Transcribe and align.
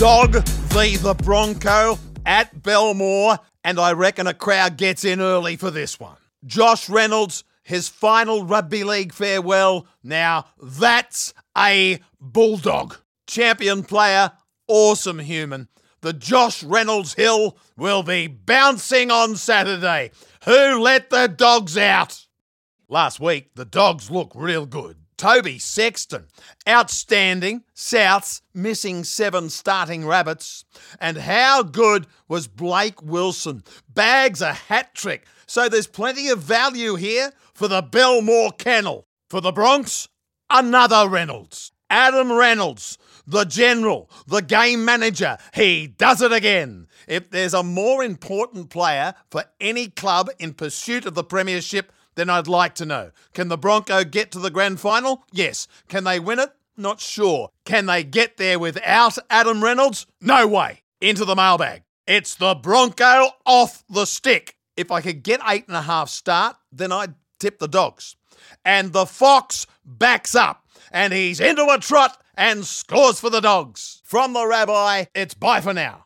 Dog 0.00 0.42
v 0.48 0.96
the 0.96 1.12
Bronco 1.12 1.98
at 2.24 2.62
Belmore, 2.62 3.38
and 3.62 3.78
I 3.78 3.92
reckon 3.92 4.26
a 4.26 4.32
crowd 4.32 4.78
gets 4.78 5.04
in 5.04 5.20
early 5.20 5.56
for 5.56 5.70
this 5.70 6.00
one. 6.00 6.16
Josh 6.42 6.88
Reynolds, 6.88 7.44
his 7.62 7.90
final 7.90 8.46
rugby 8.46 8.82
league 8.82 9.12
farewell. 9.12 9.86
Now 10.02 10.46
that's 10.58 11.34
a 11.54 12.00
bulldog. 12.18 12.96
Champion 13.26 13.82
player, 13.82 14.32
awesome 14.66 15.18
human. 15.18 15.68
The 16.00 16.14
Josh 16.14 16.64
Reynolds 16.64 17.12
Hill 17.12 17.58
will 17.76 18.02
be 18.02 18.26
bouncing 18.26 19.10
on 19.10 19.36
Saturday. 19.36 20.12
Who 20.46 20.80
let 20.80 21.10
the 21.10 21.28
dogs 21.28 21.76
out? 21.76 22.24
Last 22.88 23.20
week, 23.20 23.50
the 23.54 23.66
dogs 23.66 24.10
look 24.10 24.32
real 24.34 24.64
good. 24.64 24.96
Toby 25.20 25.58
Sexton, 25.58 26.28
outstanding. 26.66 27.62
Souths 27.74 28.40
missing 28.54 29.04
seven 29.04 29.50
starting 29.50 30.06
rabbits. 30.06 30.64
And 30.98 31.18
how 31.18 31.62
good 31.62 32.06
was 32.26 32.48
Blake 32.48 33.02
Wilson? 33.02 33.62
Bags 33.86 34.40
a 34.40 34.54
hat 34.54 34.94
trick. 34.94 35.26
So 35.46 35.68
there's 35.68 35.86
plenty 35.86 36.30
of 36.30 36.38
value 36.38 36.94
here 36.94 37.32
for 37.52 37.68
the 37.68 37.82
Belmore 37.82 38.52
Kennel. 38.52 39.08
For 39.28 39.42
the 39.42 39.52
Bronx, 39.52 40.08
another 40.48 41.06
Reynolds. 41.06 41.70
Adam 41.90 42.32
Reynolds, 42.32 42.96
the 43.26 43.44
general, 43.44 44.08
the 44.26 44.40
game 44.40 44.86
manager. 44.86 45.36
He 45.52 45.86
does 45.86 46.22
it 46.22 46.32
again. 46.32 46.86
If 47.06 47.28
there's 47.28 47.52
a 47.52 47.62
more 47.62 48.02
important 48.02 48.70
player 48.70 49.12
for 49.30 49.44
any 49.60 49.88
club 49.88 50.30
in 50.38 50.54
pursuit 50.54 51.04
of 51.04 51.12
the 51.12 51.24
Premiership, 51.24 51.92
then 52.20 52.28
I'd 52.28 52.46
like 52.46 52.74
to 52.74 52.84
know. 52.84 53.12
Can 53.32 53.48
the 53.48 53.56
Bronco 53.56 54.04
get 54.04 54.30
to 54.32 54.38
the 54.38 54.50
grand 54.50 54.78
final? 54.78 55.24
Yes. 55.32 55.66
Can 55.88 56.04
they 56.04 56.20
win 56.20 56.38
it? 56.38 56.50
Not 56.76 57.00
sure. 57.00 57.50
Can 57.64 57.86
they 57.86 58.04
get 58.04 58.36
there 58.36 58.58
without 58.58 59.16
Adam 59.30 59.64
Reynolds? 59.64 60.06
No 60.20 60.46
way. 60.46 60.82
Into 61.00 61.24
the 61.24 61.34
mailbag. 61.34 61.82
It's 62.06 62.34
the 62.34 62.54
Bronco 62.54 63.30
off 63.46 63.84
the 63.88 64.04
stick. 64.04 64.56
If 64.76 64.90
I 64.90 65.00
could 65.00 65.22
get 65.22 65.40
eight 65.48 65.66
and 65.66 65.76
a 65.76 65.82
half 65.82 66.10
start, 66.10 66.56
then 66.70 66.92
I'd 66.92 67.14
tip 67.38 67.58
the 67.58 67.68
dogs. 67.68 68.16
And 68.66 68.92
the 68.92 69.06
Foxx 69.06 69.66
backs 69.84 70.34
up, 70.34 70.66
and 70.92 71.12
he's 71.12 71.40
into 71.40 71.66
a 71.70 71.78
trot 71.78 72.20
and 72.34 72.66
scores 72.66 73.20
for 73.20 73.30
the 73.30 73.40
dogs. 73.40 74.02
From 74.04 74.34
the 74.34 74.46
rabbi, 74.46 75.06
it's 75.14 75.34
bye 75.34 75.60
for 75.60 75.72
now. 75.72 76.04